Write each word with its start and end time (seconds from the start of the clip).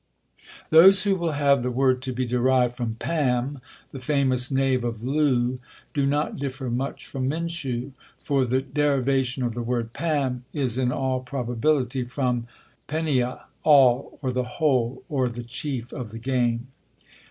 '"Those 0.71 1.03
who 1.03 1.15
will 1.15 1.33
have 1.33 1.61
the 1.61 1.69
word 1.69 2.01
to 2.01 2.11
be 2.11 2.25
derived 2.25 2.75
from 2.75 2.95
PAM, 2.95 3.61
the 3.91 3.99
famous 3.99 4.49
knave 4.49 4.83
of 4.83 5.03
LOO, 5.03 5.59
do 5.93 6.07
not 6.07 6.37
differ 6.37 6.71
much 6.71 7.05
from 7.05 7.29
Minshew; 7.29 7.91
for 8.19 8.43
the 8.43 8.63
derivation 8.63 9.43
of 9.43 9.53
the 9.53 9.61
word 9.61 9.93
Pam 9.93 10.43
is 10.53 10.79
in 10.79 10.91
all 10.91 11.19
probability 11.19 12.03
from 12.05 12.47
[Greek: 12.87 13.05
pan], 13.05 13.37
all; 13.61 14.17
or 14.23 14.31
the 14.31 14.43
whole 14.57 15.03
or 15.07 15.29
the 15.29 15.43
chief 15.43 15.93
of 15.93 16.09
the 16.09 16.17
game. 16.17 16.69